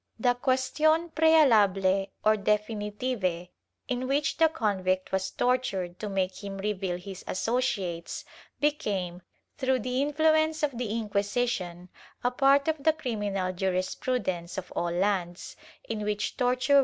[0.01, 3.49] ^ The question prealable or definitive,
[3.87, 8.23] in which the convict was tortured to make him reveal his asso ciates,
[8.59, 9.21] became,
[9.59, 11.89] through the influence of the Inquisition,
[12.23, 16.73] a part of the criminal jurisprudence of all lands in which torture was' Rojas de
[16.73, 16.79] Hseret.